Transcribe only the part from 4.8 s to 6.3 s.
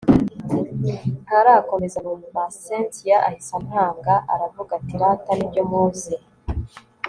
rata nibyo muze